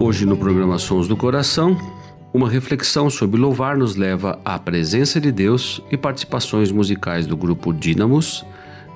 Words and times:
Hoje 0.00 0.26
no 0.26 0.36
programa 0.36 0.78
Sons 0.78 1.06
do 1.06 1.16
Coração, 1.16 1.76
uma 2.32 2.48
reflexão 2.48 3.08
sobre 3.08 3.40
louvar 3.40 3.76
nos 3.76 3.96
leva 3.96 4.38
à 4.44 4.58
presença 4.58 5.20
de 5.20 5.30
Deus 5.30 5.80
e 5.90 5.96
participações 5.96 6.72
musicais 6.72 7.26
do 7.26 7.36
grupo 7.36 7.72
Dínamos, 7.72 8.44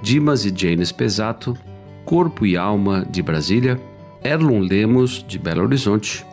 Dimas 0.02 0.44
e 0.44 0.52
Janes 0.54 0.90
Pesato, 0.90 1.56
Corpo 2.04 2.44
e 2.44 2.56
Alma 2.56 3.06
de 3.08 3.22
Brasília, 3.22 3.80
Erlon 4.22 4.60
Lemos 4.60 5.24
de 5.26 5.38
Belo 5.38 5.62
Horizonte, 5.62 6.26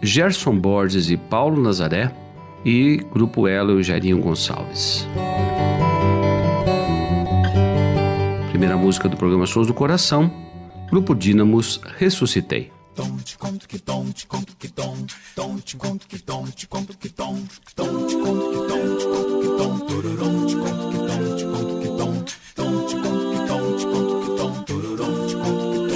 Gerson 0.00 0.56
Borges 0.56 1.10
e 1.10 1.16
Paulo 1.16 1.60
Nazaré 1.60 2.12
e 2.64 3.04
Grupo 3.12 3.48
Elo 3.48 3.80
e 3.80 3.82
Jairinho 3.82 4.18
Gonçalves. 4.18 5.06
Primeira 8.50 8.76
música 8.76 9.08
do 9.08 9.16
programa 9.16 9.46
Sons 9.46 9.66
do 9.66 9.74
Coração, 9.74 10.30
Grupo 10.88 11.14
Dínamos 11.14 11.80
Ressuscitei. 11.98 12.70
Tom 12.94 13.16
te 13.18 13.38
conto 13.38 13.66
que 13.66 13.78
tom 13.78 14.12
te 14.12 14.26
conto 14.26 14.52
que 14.58 14.68
tom 14.68 15.06
tom 15.34 15.58
te 15.60 15.76
conto 15.78 16.06
que 16.06 16.18
tom 16.18 16.44
te 16.50 16.66
conto 16.66 16.92
que 16.98 17.08
tom 17.08 17.46
tom 17.74 18.06
te 18.06 18.16
conto 18.16 18.50
que 18.50 18.58
tom 18.68 18.96
te 18.98 19.06
conto 19.06 19.40
que 19.40 19.48
tom 19.56 19.78
tururum 19.86 20.46
te 20.46 20.54
conto 20.56 20.90
que 20.90 20.98
tom 21.08 21.36
te 21.36 21.44
conto 21.46 21.74
que 21.80 21.88
tom 21.96 22.12
tom 22.54 22.72
te 22.86 22.96
conto 23.00 23.30
que 23.32 23.38
tom 23.48 23.64
te 23.78 23.84
conto 23.86 24.14
que 24.20 24.30
tom 24.36 24.52
tururum 24.66 25.14
te 25.26 25.34
conto 25.36 25.66
que 25.72 25.92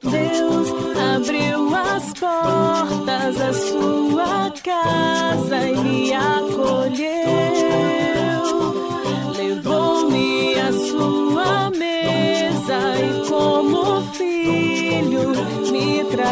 tom 0.00 0.10
Deus 0.12 0.68
abriu 0.96 1.74
as 1.74 2.06
portas 2.12 3.34
da 3.36 3.52
sua 3.52 4.50
casa 4.62 5.56
e 5.66 5.74
me 5.74 6.14
acolheu 6.14 6.77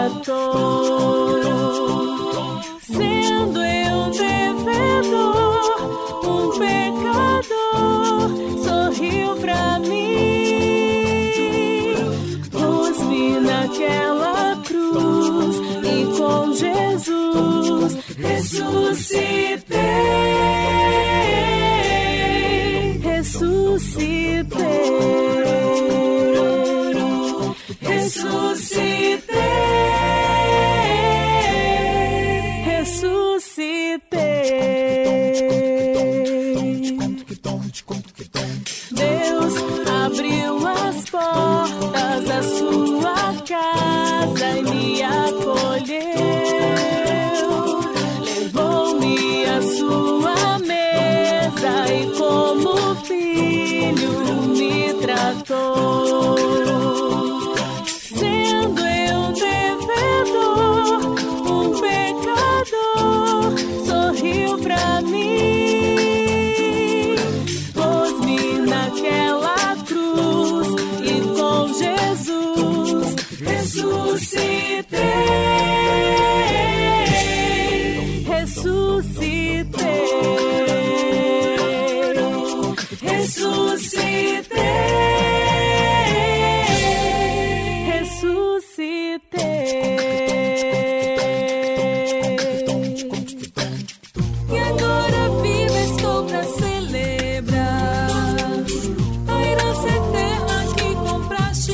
gato. 0.08 1.05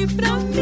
Presença. 0.07 0.62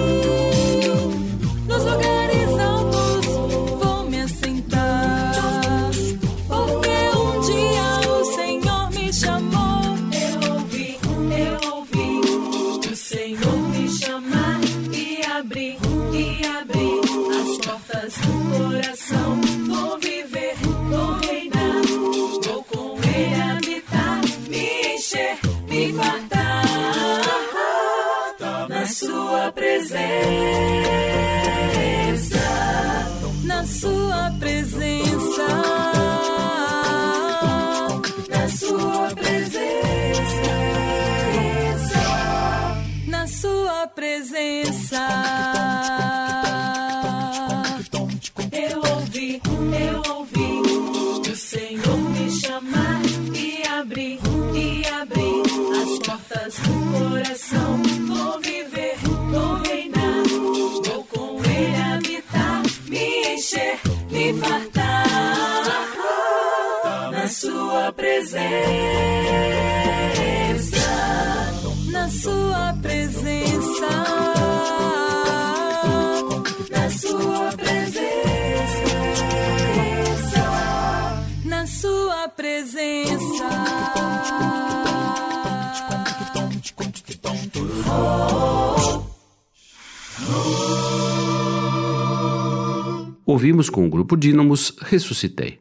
Ouvimos 93.41 93.71
com 93.71 93.87
o 93.87 93.89
grupo 93.89 94.19
Dínamos 94.19 94.75
Ressuscitei. 94.83 95.57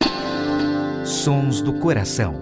Sons 1.06 1.62
do 1.62 1.72
coração. 1.80 2.36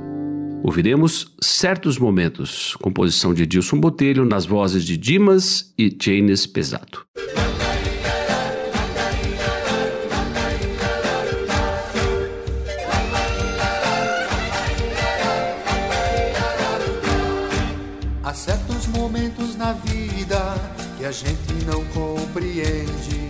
Ouviremos 0.63 1.35
Certos 1.39 1.99
Momentos, 1.99 2.75
composição 2.77 3.35
de 3.35 3.43
Edilson 3.43 3.79
Botelho, 3.79 4.25
nas 4.25 4.47
vozes 4.47 4.83
de 4.83 4.97
Dimas 4.97 5.71
e 5.77 5.95
Janes 5.95 6.47
Pesato. 6.47 7.05
Há 18.23 18.33
certos 18.33 18.87
momentos 18.87 19.55
na 19.55 19.73
vida 19.73 20.55
que 20.97 21.05
a 21.05 21.11
gente 21.11 21.53
não 21.67 21.85
compreende. 21.89 23.26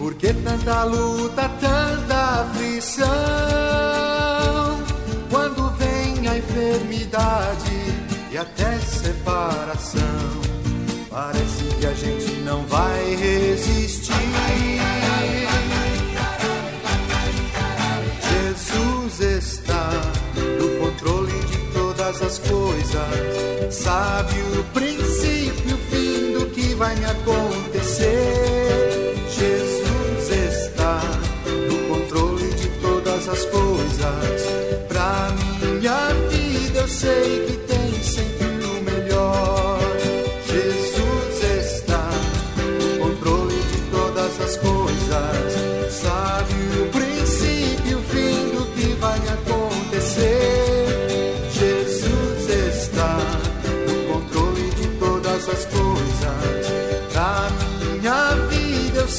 Por 0.00 0.14
que 0.14 0.32
tanta 0.32 0.84
luta, 0.84 1.46
tanta 1.60 2.40
aflição? 2.40 3.06
Quando 5.28 5.70
vem 5.76 6.26
a 6.26 6.38
enfermidade 6.38 7.70
e 8.32 8.38
até 8.38 8.78
separação, 8.78 10.00
parece 11.10 11.64
que 11.78 11.86
a 11.86 11.92
gente 11.92 12.32
não 12.46 12.64
vai 12.64 13.14
resistir. 13.14 14.14
Jesus 18.30 19.20
está 19.20 19.90
no 20.58 20.78
controle 20.78 21.38
de 21.44 21.58
todas 21.74 22.22
as 22.22 22.38
coisas. 22.38 23.74
Sabe 23.74 24.32
o 24.58 24.64
princípio 24.72 25.68
e 25.68 25.74
o 25.74 25.78
fim 25.90 26.32
do 26.38 26.46
que 26.46 26.74
vai 26.74 26.96
me 26.96 27.04
acontecer. 27.04 28.39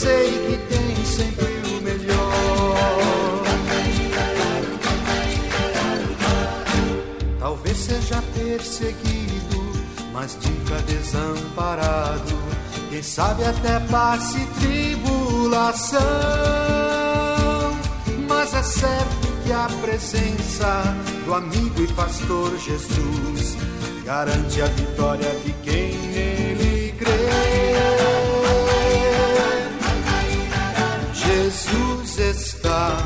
Sei 0.01 0.31
que 0.31 0.57
tem 0.73 1.05
sempre 1.05 1.61
o 1.69 1.81
melhor. 1.83 3.43
Talvez 7.39 7.77
seja 7.77 8.19
perseguido, 8.33 9.73
mas 10.11 10.37
diga 10.41 10.81
desamparado. 10.87 12.35
Quem 12.89 13.03
sabe 13.03 13.45
até 13.45 13.79
passe 13.91 14.39
tribulação. 14.59 15.99
Mas 18.27 18.53
é 18.55 18.63
certo 18.63 19.27
que 19.43 19.53
a 19.53 19.67
presença 19.81 20.95
do 21.25 21.33
amigo 21.35 21.83
e 21.83 21.87
pastor 21.93 22.57
Jesus 22.57 23.55
garante 24.03 24.61
a 24.61 24.65
vitória 24.65 25.29
de 25.45 25.53
quem 25.63 25.95
nele 25.95 26.95
crê. 26.97 27.50
Jesus 31.71 32.19
está 32.19 32.97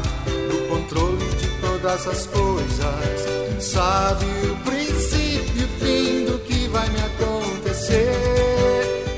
no 0.50 0.68
controle 0.68 1.26
de 1.36 1.48
todas 1.62 2.08
as 2.08 2.26
coisas, 2.26 3.64
sabe 3.64 4.26
o 4.50 4.56
princípio 4.68 5.54
e 5.56 5.64
o 5.64 5.68
fim 5.80 6.26
do 6.26 6.40
que 6.40 6.68
vai 6.70 6.90
me 6.90 7.00
acontecer. 7.00 8.12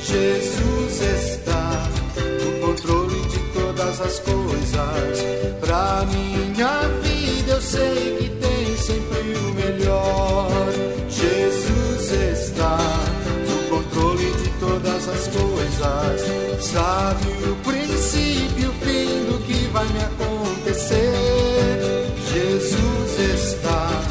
Jesus 0.04 1.02
está 1.02 1.88
no 2.44 2.68
controle 2.68 3.22
de 3.28 3.40
todas 3.54 4.02
as 4.02 4.20
coisas, 4.20 5.26
pra 5.62 6.06
minha 6.12 6.82
vida 7.02 7.54
eu 7.54 7.62
sei 7.62 8.18
que 8.20 8.30
tem 8.30 8.78
sempre 8.78 9.38
o 9.38 9.54
melhor. 9.54 10.50
Jesus 11.08 12.12
está 12.12 12.78
no 13.48 13.70
controle 13.70 14.30
de 14.32 14.50
todas 14.60 15.08
as 15.08 15.28
coisas, 15.28 16.66
sabe 16.66 17.28
o 17.32 17.37
vai 19.78 19.88
me 19.90 20.00
acontecer. 20.00 21.04
Jesus 22.34 23.20
está 23.36 24.02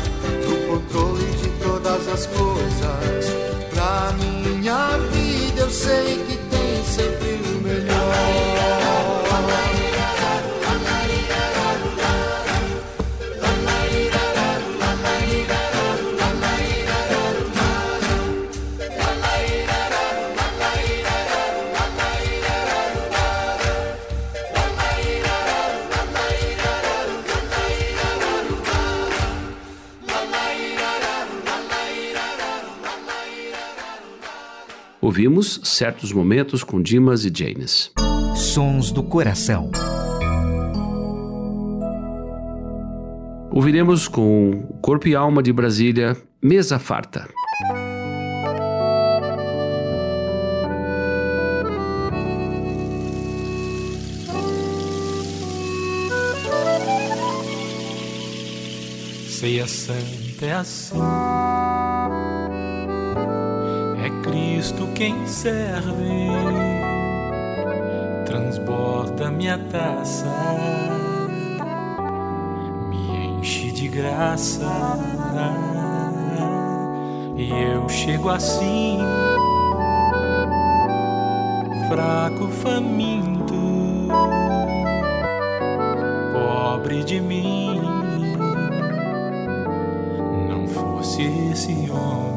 no 0.47 0.57
controle 0.69 1.25
de 1.43 1.49
todas 1.61 2.07
as 2.09 2.27
coisas, 2.27 3.46
Ouvimos 35.26 35.61
Certos 35.64 36.12
Momentos 36.12 36.62
com 36.62 36.80
Dimas 36.80 37.25
e 37.25 37.33
Janes. 37.35 37.90
Sons 38.37 38.92
do 38.92 39.02
coração. 39.02 39.73
Ouviremos 43.50 44.06
com 44.06 44.78
Corpo 44.80 45.09
e 45.09 45.16
Alma 45.16 45.42
de 45.42 45.52
Brasília, 45.52 46.16
Mesa 46.40 46.78
Farta. 46.78 47.28
Ceia 59.28 59.66
Santa 59.66 60.47
é 60.47 60.52
assim. 60.52 60.97
Cristo 64.66 64.88
quem 64.96 65.25
serve, 65.28 66.26
transborda 68.25 69.30
minha 69.30 69.56
taça, 69.70 70.26
me 72.88 73.38
enche 73.38 73.70
de 73.70 73.87
graça. 73.87 74.64
E 77.37 77.49
eu 77.49 77.88
chego 77.88 78.28
assim, 78.28 78.99
fraco, 81.88 82.49
faminto, 82.49 83.54
pobre 86.32 87.04
de 87.04 87.20
mim. 87.20 87.80
Não 90.49 90.66
fosse 90.66 91.23
esse 91.52 91.88
homem. 91.88 92.36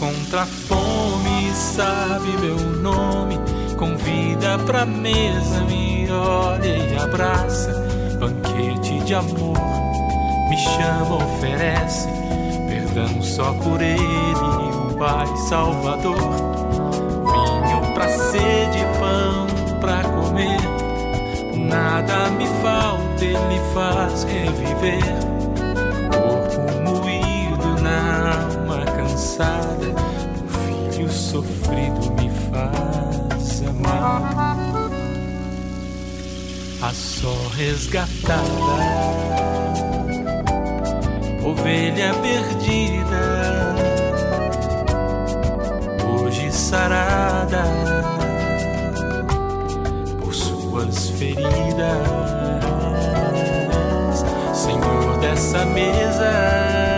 Contra 0.00 0.42
a 0.42 0.46
fome, 0.46 1.52
sabe 1.54 2.30
meu 2.40 2.56
nome. 2.56 3.38
Convida 3.76 4.58
pra 4.60 4.86
mesa, 4.86 5.60
me 5.64 6.10
olha 6.10 6.66
e 6.66 6.96
abraça. 6.96 7.72
Banquete 8.18 8.98
de 9.00 9.14
amor, 9.14 9.58
me 10.48 10.56
chama, 10.56 11.16
oferece. 11.16 12.08
Perdão 12.66 13.22
só 13.22 13.52
por 13.52 13.80
ele, 13.82 14.00
o 14.00 14.96
Pai 14.98 15.36
Salvador. 15.48 16.16
Vinho 16.16 17.94
pra 17.94 18.08
sede, 18.08 18.78
pão 18.98 19.46
pra 19.80 20.02
comer. 20.02 20.60
Nada 21.56 22.30
me 22.30 22.46
falta, 22.62 23.24
ele 23.24 23.60
faz 23.74 24.24
reviver. 24.24 25.29
cansada. 29.40 29.88
O 30.44 30.92
filho 30.92 31.10
sofrido 31.10 32.12
me 32.12 32.30
faz 32.50 33.62
amar 33.66 34.56
a 36.82 36.92
só 36.92 37.34
resgatada, 37.56 38.42
ovelha 41.44 42.14
perdida, 42.14 43.74
hoje 46.06 46.50
sarada 46.52 47.64
por 50.22 50.34
suas 50.34 51.10
feridas, 51.10 51.44
Senhor 54.54 55.18
dessa 55.18 55.64
mesa. 55.66 56.89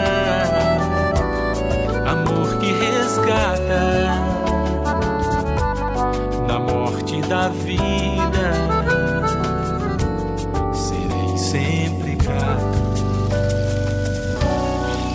Na 6.46 6.58
morte 6.58 7.20
da 7.22 7.48
vida 7.48 8.82
sempre 11.52 12.14
grato. 12.16 12.82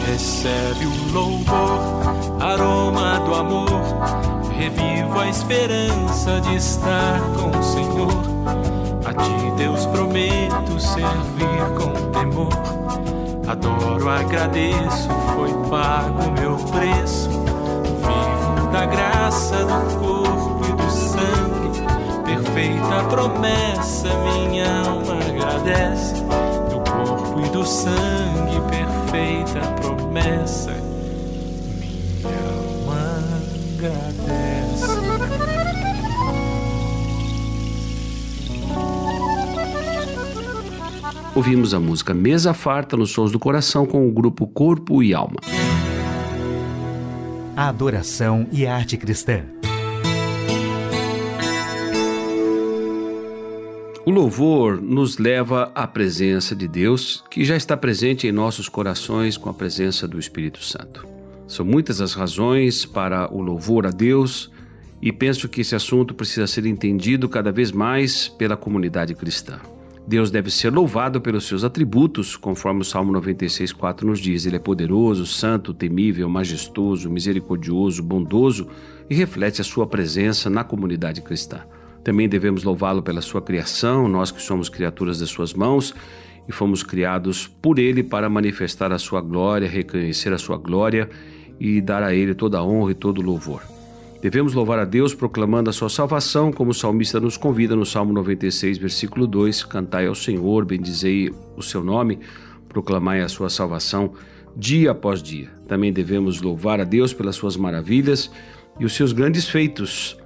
Recebe 0.05 0.85
o 0.85 1.11
louvor, 1.11 1.81
aroma 2.39 3.19
do 3.21 3.33
amor. 3.33 3.81
Revivo 4.55 5.19
a 5.19 5.29
esperança 5.29 6.39
de 6.41 6.55
estar 6.55 7.19
com 7.35 7.57
o 7.57 7.63
Senhor. 7.63 8.23
A 9.05 9.13
ti, 9.13 9.51
Deus, 9.57 9.85
prometo 9.87 10.79
servir 10.79 11.63
com 11.75 11.91
temor. 12.11 12.49
Adoro, 13.47 14.09
agradeço, 14.09 15.09
foi 15.35 15.51
pago 15.69 16.31
meu 16.39 16.55
preço. 16.55 17.46
Da 18.77 18.85
graça 18.85 19.65
do 19.65 19.97
corpo 19.97 20.61
e 20.63 20.73
do 20.75 20.91
sangue. 20.91 21.81
Perfeita 22.23 23.03
promessa, 23.09 24.07
minha 24.19 24.81
alma 24.81 25.15
agradece 25.15 26.13
e 27.43 27.49
do 27.49 27.65
sangue, 27.65 28.61
perfeita 28.69 29.61
promessa, 29.81 30.73
minha 31.79 32.37
alma 32.53 33.23
agradece. 33.73 34.85
Ouvimos 41.33 41.73
a 41.73 41.79
música 41.79 42.13
Mesa 42.13 42.53
Farta 42.53 42.95
nos 42.95 43.09
Sons 43.09 43.31
do 43.31 43.39
Coração 43.39 43.87
com 43.87 44.07
o 44.07 44.11
grupo 44.11 44.45
Corpo 44.45 45.01
e 45.01 45.15
Alma. 45.15 45.37
A 47.57 47.69
adoração 47.69 48.47
e 48.51 48.67
a 48.67 48.75
arte 48.75 48.95
cristã. 48.97 49.43
O 54.05 54.11
louvor 54.11 54.79
nos 54.79 55.17
leva 55.17 55.71
à 55.73 55.87
presença 55.87 56.55
de 56.55 56.67
Deus, 56.67 57.23
que 57.31 57.43
já 57.43 57.57
está 57.57 57.75
presente 57.75 58.27
em 58.27 58.31
nossos 58.31 58.69
corações 58.69 59.37
com 59.37 59.49
a 59.49 59.55
presença 59.55 60.07
do 60.07 60.19
Espírito 60.19 60.63
Santo. 60.63 61.07
São 61.47 61.65
muitas 61.65 61.99
as 61.99 62.13
razões 62.13 62.85
para 62.85 63.33
o 63.33 63.41
louvor 63.41 63.87
a 63.87 63.89
Deus 63.89 64.51
e 65.01 65.11
penso 65.11 65.49
que 65.49 65.61
esse 65.61 65.73
assunto 65.73 66.13
precisa 66.13 66.45
ser 66.45 66.67
entendido 66.67 67.27
cada 67.27 67.51
vez 67.51 67.71
mais 67.71 68.27
pela 68.27 68.55
comunidade 68.55 69.15
cristã. 69.15 69.59
Deus 70.07 70.31
deve 70.31 70.49
ser 70.49 70.71
louvado 70.71 71.19
pelos 71.19 71.45
seus 71.45 71.65
atributos, 71.65 72.37
conforme 72.37 72.79
o 72.79 72.85
Salmo 72.85 73.11
96,4 73.11 74.03
nos 74.03 74.19
diz. 74.19 74.45
Ele 74.45 74.55
é 74.55 74.59
poderoso, 74.59 75.25
santo, 75.25 75.73
temível, 75.73 76.29
majestoso, 76.29 77.09
misericordioso, 77.09 78.01
bondoso 78.01 78.69
e 79.09 79.13
reflete 79.13 79.59
a 79.59 79.65
sua 79.65 79.85
presença 79.85 80.49
na 80.49 80.63
comunidade 80.63 81.21
cristã. 81.21 81.59
Também 82.05 82.29
devemos 82.29 82.63
louvá-lo 82.63 83.03
pela 83.03 83.19
sua 83.19 83.41
criação, 83.41 84.07
nós 84.07 84.31
que 84.31 84.41
somos 84.41 84.69
criaturas 84.69 85.19
das 85.19 85.27
suas 85.27 85.53
mãos 85.53 85.93
e 86.47 86.53
fomos 86.53 86.83
criados 86.83 87.45
por 87.45 87.77
ele 87.77 88.01
para 88.01 88.29
manifestar 88.29 88.93
a 88.93 88.97
sua 88.97 89.19
glória, 89.19 89.67
reconhecer 89.67 90.31
a 90.31 90.37
sua 90.37 90.55
glória 90.57 91.09
e 91.59 91.81
dar 91.81 92.01
a 92.01 92.15
ele 92.15 92.33
toda 92.33 92.59
a 92.59 92.63
honra 92.63 92.91
e 92.91 92.95
todo 92.95 93.19
o 93.19 93.25
louvor. 93.25 93.76
Devemos 94.21 94.53
louvar 94.53 94.79
a 94.79 94.85
Deus 94.85 95.13
proclamando 95.13 95.69
a 95.69 95.73
sua 95.73 95.89
salvação, 95.89 96.51
como 96.51 96.71
o 96.71 96.73
salmista 96.73 97.19
nos 97.19 97.37
convida 97.37 97.75
no 97.75 97.85
Salmo 97.85 98.11
96, 98.13 98.77
versículo 98.77 99.27
2: 99.27 99.63
Cantai 99.63 100.07
ao 100.07 100.15
Senhor, 100.15 100.65
bendizei 100.65 101.31
o 101.55 101.61
seu 101.61 101.83
nome, 101.83 102.19
proclamai 102.67 103.21
a 103.21 103.29
sua 103.29 103.49
salvação 103.49 104.13
dia 104.55 104.91
após 104.91 105.21
dia. 105.21 105.51
Também 105.67 105.93
devemos 105.93 106.41
louvar 106.41 106.81
a 106.81 106.83
Deus 106.83 107.13
pelas 107.13 107.35
suas 107.35 107.55
maravilhas 107.55 108.31
e 108.79 108.85
os 108.85 108.93
seus 108.93 109.11
grandes 109.11 109.47
feitos 109.47 110.17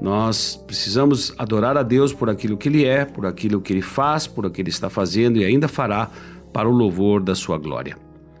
nós 0.00 0.56
precisamos 0.66 1.32
adorar 1.38 1.76
a 1.76 1.82
Deus 1.82 2.12
por 2.12 2.28
aquilo 2.28 2.56
que 2.56 2.68
Ele 2.68 2.84
é, 2.84 3.04
por 3.04 3.26
aquilo 3.26 3.60
que 3.60 3.72
Ele 3.72 3.82
faz, 3.82 4.26
por 4.26 4.44
aquilo 4.44 4.54
que 4.54 4.60
Ele 4.62 4.68
está 4.68 4.90
fazendo 4.90 5.38
e 5.38 5.44
ainda 5.44 5.68
fará 5.68 6.10
para 6.52 6.68
o 6.68 6.72
louvor 6.72 7.22
da 7.22 7.34
Sua 7.34 7.58
glória. 7.58 7.96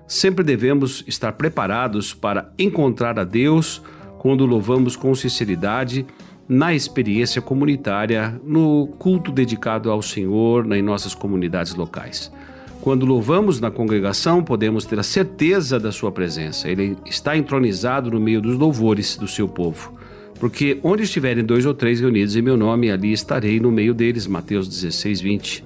Sempre 0.06 0.44
devemos 0.44 1.02
estar 1.06 1.32
preparados 1.32 2.12
para 2.12 2.52
encontrar 2.58 3.18
a 3.18 3.24
Deus 3.24 3.82
quando 4.24 4.46
louvamos 4.46 4.96
com 4.96 5.14
sinceridade 5.14 6.06
na 6.48 6.74
experiência 6.74 7.42
comunitária, 7.42 8.40
no 8.42 8.86
culto 8.98 9.30
dedicado 9.30 9.90
ao 9.90 10.00
Senhor 10.00 10.64
em 10.72 10.80
nossas 10.80 11.14
comunidades 11.14 11.74
locais. 11.74 12.32
Quando 12.80 13.04
louvamos 13.04 13.60
na 13.60 13.70
congregação, 13.70 14.42
podemos 14.42 14.86
ter 14.86 14.98
a 14.98 15.02
certeza 15.02 15.78
da 15.78 15.92
Sua 15.92 16.10
presença. 16.10 16.70
Ele 16.70 16.96
está 17.04 17.36
entronizado 17.36 18.10
no 18.10 18.18
meio 18.18 18.40
dos 18.40 18.56
louvores 18.56 19.18
do 19.18 19.28
seu 19.28 19.46
povo. 19.46 19.92
Porque 20.40 20.78
onde 20.82 21.02
estiverem 21.02 21.44
dois 21.44 21.66
ou 21.66 21.74
três 21.74 22.00
reunidos 22.00 22.34
em 22.34 22.40
meu 22.40 22.56
nome, 22.56 22.90
ali 22.90 23.12
estarei 23.12 23.60
no 23.60 23.70
meio 23.70 23.92
deles. 23.92 24.26
Mateus 24.26 24.66
16, 24.66 25.20
20. 25.20 25.64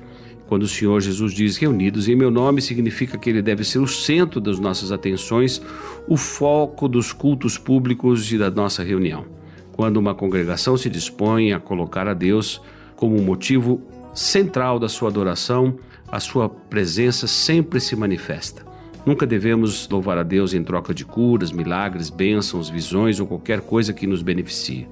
Quando 0.49 0.63
o 0.63 0.69
Senhor 0.69 0.99
Jesus 1.03 1.35
diz 1.35 1.59
reunidos 1.59 2.09
em 2.09 2.17
meu 2.17 2.31
nome, 2.31 2.63
significa 2.63 3.19
que 3.19 3.29
ele 3.29 3.43
deve 3.43 3.63
ser 3.65 3.81
o 3.81 3.87
centro 3.87 4.41
das 4.41 4.59
nossas 4.59 4.91
atenções, 4.91 5.61
o 6.09 6.17
foco 6.17 6.89
dos 6.89 7.13
cultos 7.13 7.59
públicos 7.59 8.33
e 8.33 8.39
da 8.39 8.51
nossa 8.51 8.83
reunião. 8.83 9.27
Quando 9.73 9.99
uma 9.99 10.15
congregação 10.15 10.75
se 10.79 10.89
dispõe 10.89 11.53
a 11.53 11.61
colocar 11.61 12.09
a 12.09 12.15
Deus 12.15 12.63
como 12.97 13.21
motivo 13.21 13.83
central 14.15 14.79
da 14.79 14.89
sua 14.89 15.11
adoração, 15.11 15.79
a 16.11 16.19
sua 16.19 16.49
presença 16.49 17.27
sempre 17.27 17.79
se 17.79 17.95
manifesta. 17.95 18.67
Nunca 19.05 19.27
devemos 19.27 19.87
louvar 19.87 20.17
a 20.17 20.23
Deus 20.23 20.55
em 20.55 20.65
troca 20.65 20.95
de 20.95 21.05
curas, 21.05 21.53
milagres, 21.53 22.09
bênçãos, 22.09 22.71
visões 22.71 23.21
ou 23.21 23.27
qualquer 23.27 23.61
coisa 23.61 23.93
que 23.93 24.07
nos 24.07 24.23
beneficie. 24.23 24.89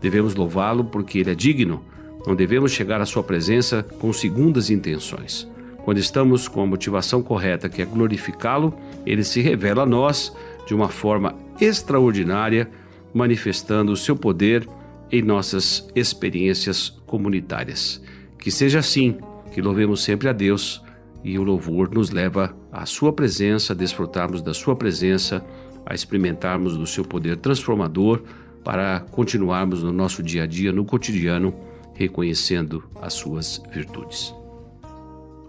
Devemos 0.00 0.36
louvá-lo 0.36 0.84
porque 0.84 1.18
ele 1.18 1.32
é 1.32 1.34
digno. 1.34 1.84
Não 2.26 2.34
devemos 2.34 2.72
chegar 2.72 3.00
à 3.00 3.06
sua 3.06 3.22
presença 3.22 3.84
com 3.98 4.12
segundas 4.12 4.70
intenções. 4.70 5.48
Quando 5.84 5.98
estamos 5.98 6.46
com 6.46 6.62
a 6.62 6.66
motivação 6.66 7.22
correta, 7.22 7.68
que 7.68 7.80
é 7.80 7.84
glorificá-lo, 7.84 8.74
ele 9.06 9.24
se 9.24 9.40
revela 9.40 9.82
a 9.82 9.86
nós 9.86 10.34
de 10.66 10.74
uma 10.74 10.88
forma 10.88 11.34
extraordinária, 11.60 12.70
manifestando 13.12 13.90
o 13.92 13.96
seu 13.96 14.14
poder 14.14 14.68
em 15.10 15.22
nossas 15.22 15.88
experiências 15.94 16.90
comunitárias. 17.06 18.00
Que 18.38 18.50
seja 18.50 18.78
assim, 18.78 19.16
que 19.52 19.60
louvemos 19.60 20.02
sempre 20.02 20.28
a 20.28 20.32
Deus 20.32 20.82
e 21.24 21.38
o 21.38 21.42
louvor 21.42 21.90
nos 21.92 22.10
leva 22.10 22.54
à 22.70 22.86
Sua 22.86 23.12
presença, 23.12 23.72
a 23.72 23.76
desfrutarmos 23.76 24.42
da 24.42 24.54
Sua 24.54 24.76
presença, 24.76 25.44
a 25.84 25.94
experimentarmos 25.94 26.76
do 26.76 26.86
seu 26.86 27.04
poder 27.04 27.36
transformador 27.36 28.22
para 28.62 29.00
continuarmos 29.10 29.82
no 29.82 29.92
nosso 29.92 30.22
dia 30.22 30.44
a 30.44 30.46
dia, 30.46 30.72
no 30.72 30.84
cotidiano, 30.84 31.54
reconhecendo 32.00 32.82
as 33.00 33.12
Suas 33.12 33.62
virtudes. 33.70 34.34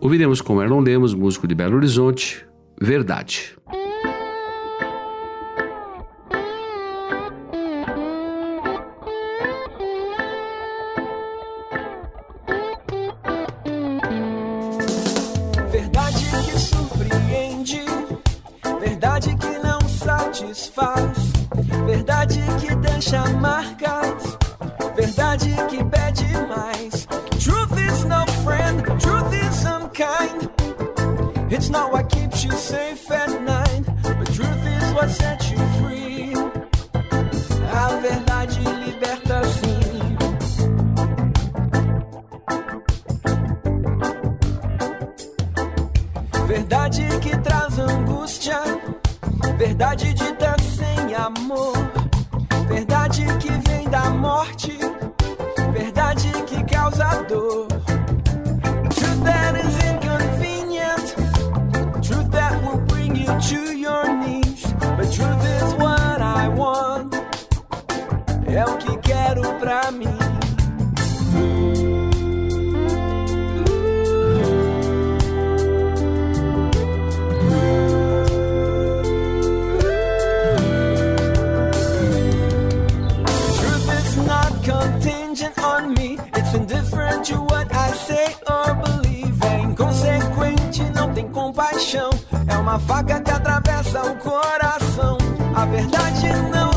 Ouviremos 0.01 0.41
com 0.41 0.61
Erlon 0.61 0.81
Lemos, 0.81 1.13
músico 1.13 1.47
de 1.47 1.55
Belo 1.55 1.77
Horizonte, 1.77 2.45
Verdade. 2.81 3.55
Truth 35.01 35.21
is 35.21 35.50
contingent 84.91 85.57
on 85.63 85.93
me. 85.93 86.17
It's 86.35 86.53
indifferent 86.53 87.25
to 87.25 87.35
what 87.35 87.67
I 87.73 87.91
say 88.07 88.35
or 88.47 88.73
believe. 88.75 89.35
É 89.43 89.59
inconsequente, 89.61 90.83
não 90.95 91.13
tem 91.13 91.27
compaixão. 91.29 92.09
É 92.47 92.57
uma 92.57 92.79
faca 92.79 93.19
que 93.19 93.31
atravessa 93.31 94.01
o 94.03 94.15
coração. 94.17 95.17
A 95.55 95.65
verdade 95.65 96.27
não 96.51 96.70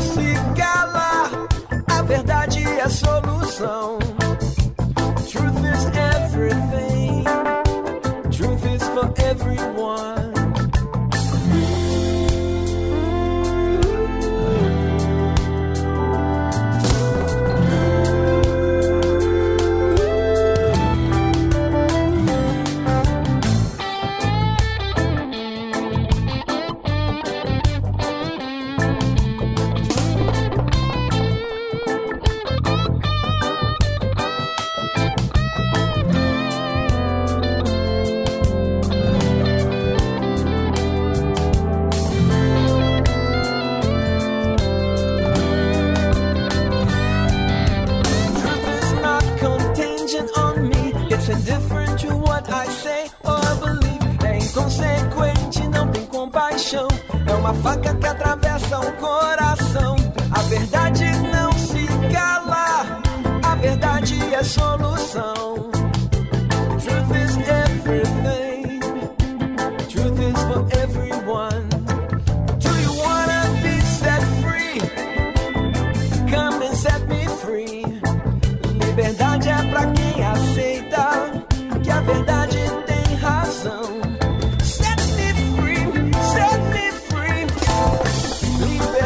É 57.63 57.94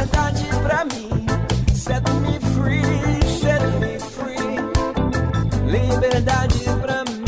Liberdade 0.10 0.46
pra 0.64 0.86
mim. 0.86 1.10
Set 1.76 2.04
me 2.22 2.40
free, 2.56 2.82
set 3.40 3.62
me 3.80 4.00
free. 4.00 4.58
Liberdade 5.70 6.64
pra 6.82 7.04
mim. 7.06 7.24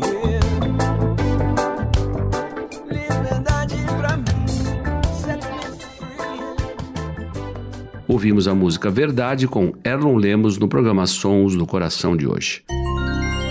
Yeah. 0.00 0.40
Liberdade 2.88 3.76
pra 3.98 4.16
mim. 4.16 4.46
Set 5.12 5.44
me 5.44 5.62
free. 5.78 6.40
Ouvimos 8.08 8.48
a 8.48 8.54
música 8.54 8.90
Verdade 8.90 9.46
com 9.46 9.74
Erlon 9.84 10.16
Lemos 10.16 10.56
no 10.58 10.68
programa 10.68 11.06
Sons 11.06 11.54
do 11.54 11.66
Coração 11.66 12.16
de 12.16 12.26
hoje. 12.26 12.62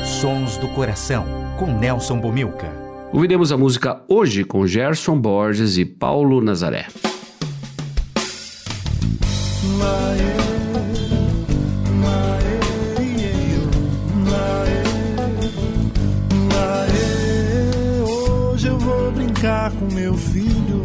Sons 0.03 0.57
do 0.57 0.67
Coração, 0.69 1.23
com 1.59 1.67
Nelson 1.67 2.19
Bomilca. 2.19 2.78
Ouviremos 3.11 3.51
a 3.51 3.57
música 3.57 4.01
Hoje 4.07 4.43
com 4.43 4.67
Gerson 4.67 5.19
Borges 5.19 5.77
e 5.77 5.85
Paulo 5.85 6.41
Nazaré. 6.41 6.85
Hoje 18.05 18.67
eu 18.67 18.77
vou 18.77 19.11
brincar 19.11 19.71
com 19.71 19.85
meu 19.93 20.13
filho. 20.13 20.83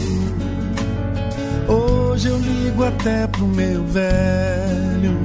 Hoje 1.69 2.29
eu 2.29 2.39
ligo 2.39 2.85
até 2.85 3.27
pro 3.27 3.47
meu 3.47 3.85
velho. 3.85 5.21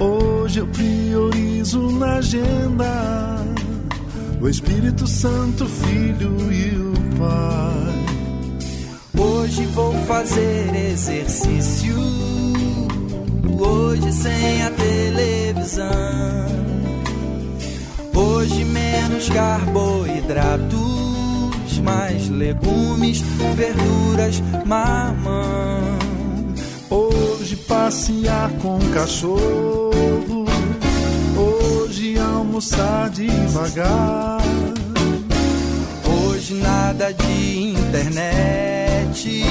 Hoje 0.00 0.58
eu 0.58 0.66
priorizo 0.66 1.88
na 1.92 2.16
agenda 2.16 3.39
o 4.40 4.48
Espírito 4.48 5.06
Santo, 5.06 5.66
Filho 5.66 6.50
e 6.50 6.74
o 6.76 6.94
Pai. 7.18 8.00
Hoje 9.18 9.66
vou 9.66 9.92
fazer 10.06 10.74
exercício. 10.74 11.94
Hoje 13.58 14.10
sem 14.12 14.62
a 14.62 14.70
televisão. 14.70 15.90
Hoje 18.14 18.64
menos 18.64 19.28
carboidratos, 19.28 21.78
mais 21.84 22.30
legumes, 22.30 23.20
verduras, 23.54 24.42
mamão. 24.64 25.98
Hoje 26.88 27.56
passear 27.56 28.50
com 28.62 28.78
o 28.78 28.90
cachorro. 28.90 30.39
Almoçar 32.60 33.08
devagar. 33.08 34.38
Hoje 36.04 36.52
nada 36.56 37.10
de 37.10 37.70
internet. 37.70 39.44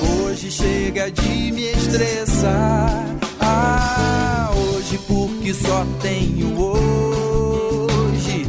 Hoje 0.00 0.50
chega 0.50 1.10
de 1.10 1.52
me 1.52 1.64
estressar. 1.64 3.04
Ah, 3.38 4.48
hoje 4.56 4.98
porque 5.06 5.52
só 5.52 5.84
tenho 6.00 6.58
hoje. 6.58 8.46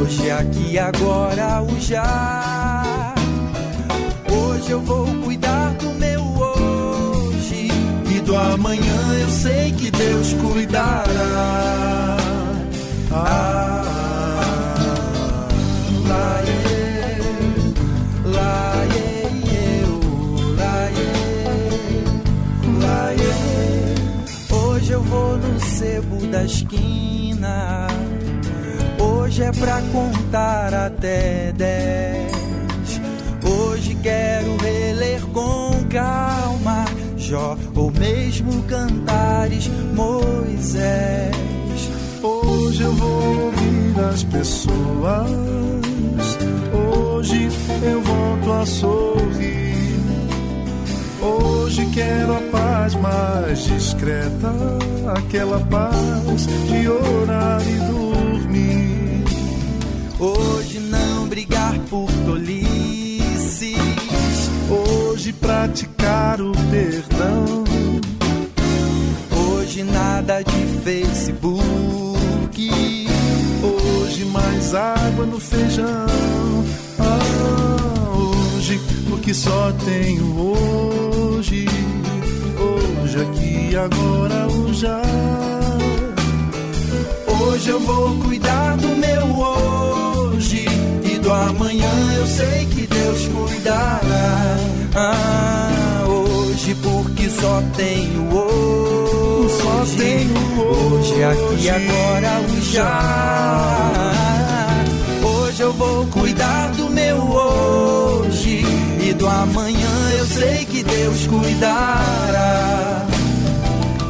Hoje 0.00 0.30
aqui 0.30 0.78
agora 0.78 1.62
o 1.62 1.78
já. 1.78 3.14
Hoje 4.32 4.70
eu 4.70 4.80
vou 4.80 5.04
cuidar 5.24 5.74
do 5.74 5.90
meu 5.90 6.22
hoje 6.22 7.68
e 8.10 8.20
do 8.20 8.34
amanhã 8.34 9.14
eu 9.20 9.28
sei 9.28 9.72
que 9.72 9.90
Deus 9.90 10.32
cuidará. 10.32 12.27
Da 26.38 26.44
esquina. 26.44 27.88
Hoje 28.98 29.42
é 29.42 29.52
pra 29.52 29.80
contar 29.92 30.74
até 30.74 31.52
dez. 31.52 33.00
Hoje 33.44 33.96
quero 34.02 34.56
reler 34.58 35.20
com 35.32 35.84
calma 35.88 36.84
Jó 37.16 37.56
ou 37.74 37.90
mesmo 37.90 38.62
cantares 38.64 39.68
Moisés. 39.94 41.57
Hoje 42.22 42.82
eu 42.82 42.92
vou 42.94 43.44
ouvir 43.44 44.00
as 44.12 44.24
pessoas. 44.24 45.30
Hoje 46.72 47.48
eu 47.82 48.02
volto 48.02 48.52
a 48.52 48.66
sorrir. 48.66 49.98
Hoje 51.20 51.86
quero 51.94 52.36
a 52.36 52.40
paz 52.50 52.94
mais 52.96 53.64
discreta, 53.64 54.52
aquela 55.16 55.60
paz 55.60 56.46
de 56.46 56.88
orar 56.88 57.62
e 57.62 57.78
dormir. 57.92 59.24
Hoje 60.18 60.80
não 60.80 61.28
brigar 61.28 61.78
por 61.88 62.10
tolices. 62.26 63.76
Hoje 64.68 65.32
praticar 65.32 66.40
o 66.40 66.50
perdão. 66.70 67.64
Hoje 69.30 69.84
nada 69.84 70.42
de 70.42 70.66
Facebook. 70.82 72.07
Hoje 72.60 74.24
mais 74.24 74.74
água 74.74 75.24
no 75.24 75.38
feijão. 75.38 75.86
Ah, 76.98 78.16
hoje 78.56 78.80
porque 79.08 79.32
só 79.32 79.72
tenho 79.84 80.36
hoje. 80.40 81.66
Hoje 82.58 83.20
aqui 83.20 83.76
agora 83.76 84.48
o 84.48 84.74
já. 84.74 85.00
Hoje 87.28 87.68
eu 87.70 87.78
vou 87.78 88.16
cuidar 88.24 88.76
do 88.76 88.88
meu 88.88 89.38
hoje 89.38 90.66
e 91.04 91.18
do 91.18 91.32
amanhã 91.32 91.92
eu 92.16 92.26
sei 92.26 92.66
que 92.66 92.88
Deus 92.88 93.28
cuidará. 93.28 94.58
Ah, 94.96 96.04
hoje 96.08 96.74
porque 96.82 97.30
só 97.30 97.62
tenho 97.76 98.34
hoje. 98.34 98.47
Tenho 99.96 100.60
hoje, 100.60 101.24
aqui, 101.24 101.70
agora, 101.70 102.40
o 102.40 102.60
já. 102.72 104.12
Hoje 105.22 105.62
eu 105.62 105.72
vou 105.72 106.06
cuidar 106.06 106.70
do 106.72 106.90
meu 106.90 107.16
hoje 107.16 108.64
e 109.00 109.12
do 109.12 109.26
amanhã 109.26 110.10
eu 110.18 110.26
sei 110.26 110.64
que 110.64 110.82
Deus 110.82 111.26
cuidará. 111.26 113.06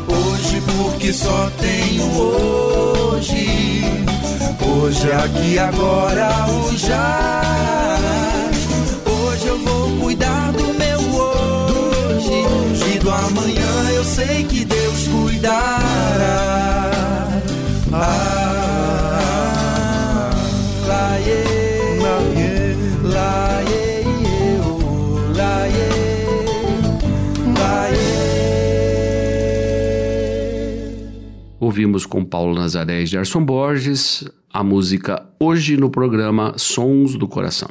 Hoje 0.08 0.62
porque 0.76 1.12
só 1.12 1.50
tenho 1.58 2.04
hoje. 2.18 3.58
Hoje, 4.80 5.12
aqui, 5.12 5.58
agora, 5.58 6.46
o 6.48 6.76
já. 6.76 7.90
Hoje 9.06 9.46
eu 9.46 9.58
vou 9.58 9.90
cuidar 10.00 10.52
do 10.52 10.72
meu 10.74 10.98
hoje 11.20 12.94
e 12.94 12.98
do 12.98 13.10
amanhã 13.10 13.90
eu 13.94 14.04
sei 14.04 14.44
que 14.44 14.64
cuidará. 15.38 16.90
Ah, 17.92 19.20
lá, 20.86 21.16
yeah, 21.18 22.00
lá, 23.02 23.60
yeah, 23.60 24.08
oh, 24.64 25.32
lá, 25.36 25.66
yeah, 25.66 25.94
lá. 27.58 27.88
Ouvimos 31.60 32.04
com 32.04 32.24
Paulo 32.24 32.54
Nazaré 32.54 33.02
e 33.02 33.06
Gerson 33.06 33.44
Borges 33.44 34.24
a 34.52 34.64
música 34.64 35.24
Hoje 35.38 35.76
no 35.76 35.88
programa 35.90 36.54
Sons 36.56 37.14
do 37.14 37.28
Coração. 37.28 37.68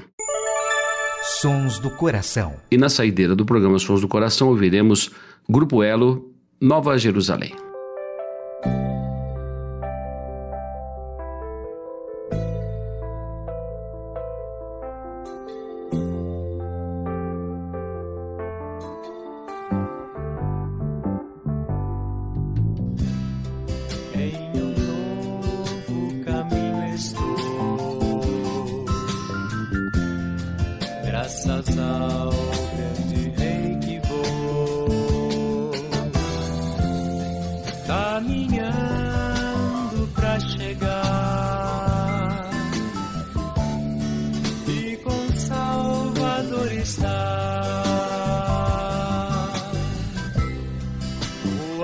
Sons 1.41 1.79
do 1.79 1.89
Coração. 1.89 2.53
E 2.71 2.77
na 2.77 2.87
saideira 2.87 3.35
do 3.35 3.45
programa 3.45 3.77
Sons 3.77 3.99
do 4.01 4.07
Coração 4.07 4.47
ouviremos 4.47 5.11
Grupo 5.49 5.83
Elo, 5.83 6.36
Nova 6.59 6.97
Jerusalém. 6.97 7.66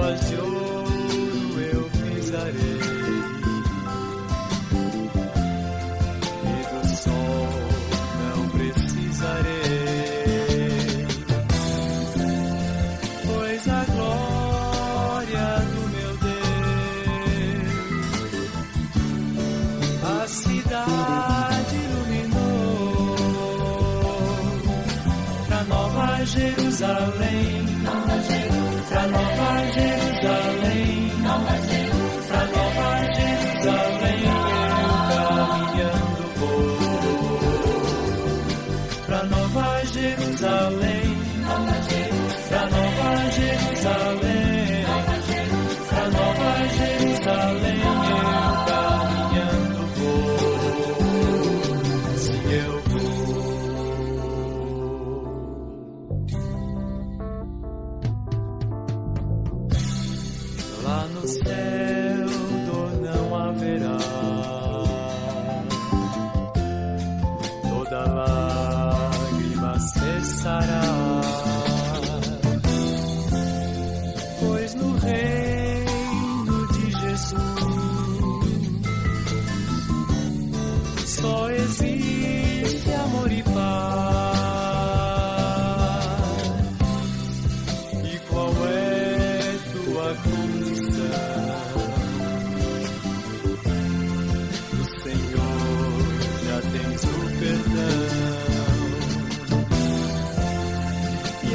Ruas 0.03 0.19
de 0.27 0.35
ouro 0.35 1.61
eu 1.61 1.89
pisarei 1.91 2.79
e 6.43 6.55
do 6.73 6.83
sol 6.93 7.47
não 8.19 8.39
precisarei, 8.49 9.47
pois 13.25 13.63
a 13.69 13.85
glória 13.93 15.47
do 15.71 15.81
meu 15.95 16.13
Deus 16.17 17.63
a 20.03 20.27
cidade 20.27 21.75
iluminou 21.77 23.15
pra 25.47 25.63
Nova 25.63 26.25
Jerusalém. 26.25 27.63
Pra 28.93 29.07
Nova 29.07 29.71
Jerusalém, 29.73 30.82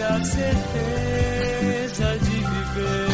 a 0.09 0.25
certeza 0.25 2.09
de 2.19 2.31
viver 2.31 3.09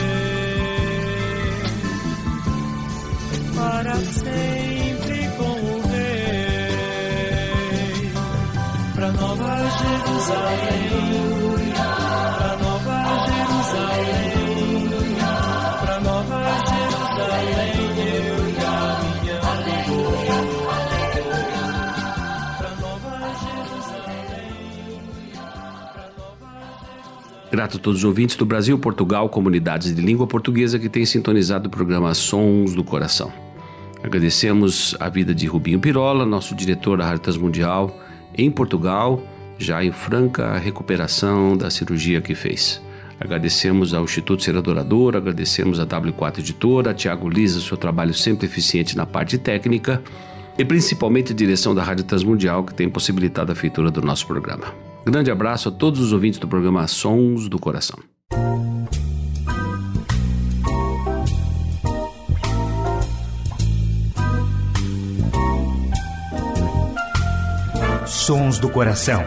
para 3.56 3.94
sempre 3.96 5.28
com 5.36 5.44
o 5.44 5.80
Rei. 5.88 6.74
Pra 8.94 9.10
Nova 9.12 9.56
Jerusalém, 9.78 11.33
Grato 27.54 27.76
a 27.76 27.80
todos 27.80 28.00
os 28.00 28.04
ouvintes 28.04 28.34
do 28.34 28.44
Brasil, 28.44 28.76
Portugal, 28.76 29.28
comunidades 29.28 29.94
de 29.94 30.02
língua 30.02 30.26
portuguesa 30.26 30.76
que 30.76 30.88
têm 30.88 31.06
sintonizado 31.06 31.68
o 31.68 31.70
programa 31.70 32.12
Sons 32.12 32.74
do 32.74 32.82
Coração. 32.82 33.32
Agradecemos 34.02 34.96
a 34.98 35.08
vida 35.08 35.32
de 35.32 35.46
Rubinho 35.46 35.78
Pirola, 35.78 36.26
nosso 36.26 36.52
diretor 36.52 36.98
da 36.98 37.04
Rádio 37.04 37.20
Transmundial, 37.20 37.96
em 38.36 38.50
Portugal, 38.50 39.22
já 39.56 39.84
em 39.84 39.92
franca 39.92 40.58
recuperação 40.58 41.56
da 41.56 41.70
cirurgia 41.70 42.20
que 42.20 42.34
fez. 42.34 42.82
Agradecemos 43.20 43.94
ao 43.94 44.02
Instituto 44.02 44.42
Ser 44.42 44.56
Adorador, 44.56 45.14
agradecemos 45.14 45.78
a 45.78 45.86
W4 45.86 46.40
Editora, 46.40 46.90
a 46.90 46.94
Tiago 46.94 47.28
Lisa, 47.28 47.60
seu 47.60 47.76
trabalho 47.76 48.12
sempre 48.12 48.46
eficiente 48.46 48.96
na 48.96 49.06
parte 49.06 49.38
técnica 49.38 50.02
e 50.58 50.64
principalmente 50.64 51.30
a 51.30 51.36
direção 51.36 51.72
da 51.72 51.84
Rádio 51.84 52.02
Transmundial 52.02 52.64
que 52.64 52.74
tem 52.74 52.90
possibilitado 52.90 53.52
a 53.52 53.54
feitura 53.54 53.92
do 53.92 54.02
nosso 54.02 54.26
programa. 54.26 54.93
Grande 55.04 55.30
abraço 55.30 55.68
a 55.68 55.72
todos 55.72 56.00
os 56.00 56.12
ouvintes 56.12 56.38
do 56.38 56.48
programa 56.48 56.86
Sons 56.88 57.46
do 57.46 57.58
Coração. 57.58 57.98
Sons 68.06 68.58
do 68.58 68.70
Coração. 68.70 69.22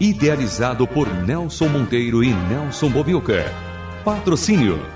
Idealizado 0.00 0.86
por 0.86 1.06
Nelson 1.22 1.68
Monteiro 1.68 2.24
e 2.24 2.32
Nelson 2.32 2.88
Bobilca. 2.88 3.44
Patrocínio 4.02 4.95